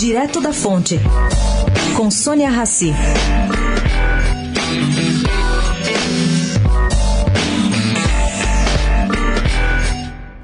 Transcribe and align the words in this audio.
Direto 0.00 0.40
da 0.40 0.50
Fonte, 0.50 0.98
com 1.94 2.10
Sônia 2.10 2.48
Rassi. 2.48 2.90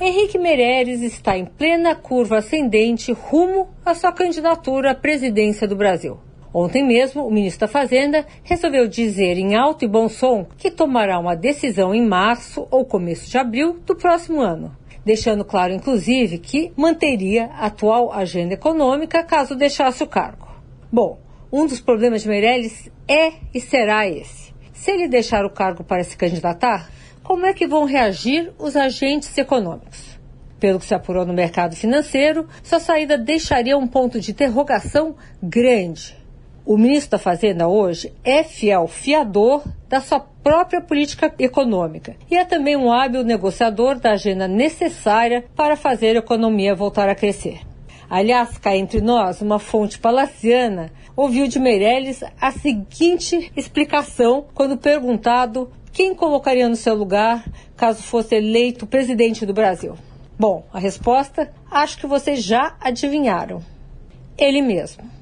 Henrique 0.00 0.38
Meirelles 0.38 1.02
está 1.02 1.36
em 1.36 1.44
plena 1.44 1.94
curva 1.94 2.38
ascendente 2.38 3.12
rumo 3.12 3.68
à 3.84 3.94
sua 3.94 4.10
candidatura 4.10 4.92
à 4.92 4.94
presidência 4.94 5.68
do 5.68 5.76
Brasil. 5.76 6.16
Ontem 6.54 6.82
mesmo, 6.82 7.26
o 7.26 7.30
ministro 7.30 7.66
da 7.66 7.68
Fazenda 7.68 8.24
resolveu 8.42 8.88
dizer 8.88 9.36
em 9.36 9.54
alto 9.54 9.84
e 9.84 9.88
bom 9.88 10.08
som 10.08 10.46
que 10.56 10.70
tomará 10.70 11.18
uma 11.18 11.36
decisão 11.36 11.94
em 11.94 12.02
março 12.02 12.66
ou 12.70 12.86
começo 12.86 13.28
de 13.28 13.36
abril 13.36 13.78
do 13.84 13.94
próximo 13.94 14.40
ano 14.40 14.74
deixando 15.04 15.44
claro, 15.44 15.72
inclusive, 15.72 16.38
que 16.38 16.72
manteria 16.76 17.46
a 17.54 17.66
atual 17.66 18.12
agenda 18.12 18.54
econômica 18.54 19.22
caso 19.22 19.54
deixasse 19.54 20.02
o 20.02 20.06
cargo. 20.06 20.48
Bom, 20.90 21.18
um 21.52 21.66
dos 21.66 21.80
problemas 21.80 22.22
de 22.22 22.28
Meirelles 22.28 22.90
é 23.08 23.32
e 23.52 23.60
será 23.60 24.06
esse. 24.06 24.52
Se 24.72 24.90
ele 24.90 25.08
deixar 25.08 25.44
o 25.44 25.50
cargo 25.50 25.84
para 25.84 26.04
se 26.04 26.16
candidatar, 26.16 26.90
como 27.22 27.46
é 27.46 27.52
que 27.52 27.66
vão 27.66 27.84
reagir 27.84 28.52
os 28.58 28.74
agentes 28.76 29.36
econômicos? 29.36 30.18
Pelo 30.58 30.78
que 30.78 30.86
se 30.86 30.94
apurou 30.94 31.26
no 31.26 31.34
mercado 31.34 31.74
financeiro, 31.76 32.48
sua 32.62 32.80
saída 32.80 33.18
deixaria 33.18 33.76
um 33.76 33.86
ponto 33.86 34.20
de 34.20 34.30
interrogação 34.30 35.16
grande. 35.42 36.16
O 36.64 36.76
ministro 36.76 37.12
da 37.12 37.18
Fazenda 37.18 37.66
hoje 37.66 38.12
é 38.22 38.44
fiel 38.44 38.86
fiador 38.86 39.64
da 39.88 40.00
sua 40.00 40.20
própria 40.20 40.80
política 40.80 41.34
econômica 41.36 42.14
e 42.30 42.36
é 42.36 42.44
também 42.44 42.76
um 42.76 42.92
hábil 42.92 43.24
negociador 43.24 43.98
da 43.98 44.12
agenda 44.12 44.46
necessária 44.46 45.44
para 45.56 45.76
fazer 45.76 46.14
a 46.14 46.20
economia 46.20 46.72
voltar 46.72 47.08
a 47.08 47.16
crescer. 47.16 47.60
Aliás, 48.08 48.58
cá 48.58 48.76
entre 48.76 49.00
nós, 49.00 49.42
uma 49.42 49.58
fonte 49.58 49.98
palaciana 49.98 50.92
ouviu 51.16 51.48
de 51.48 51.58
Meirelles 51.58 52.22
a 52.40 52.52
seguinte 52.52 53.50
explicação 53.56 54.44
quando 54.54 54.76
perguntado 54.76 55.68
quem 55.92 56.14
colocaria 56.14 56.68
no 56.68 56.76
seu 56.76 56.94
lugar 56.94 57.44
caso 57.76 58.04
fosse 58.04 58.36
eleito 58.36 58.86
presidente 58.86 59.44
do 59.44 59.52
Brasil. 59.52 59.94
Bom, 60.38 60.64
a 60.72 60.78
resposta 60.78 61.52
acho 61.68 61.98
que 61.98 62.06
vocês 62.06 62.40
já 62.40 62.76
adivinharam. 62.80 63.60
Ele 64.38 64.62
mesmo. 64.62 65.21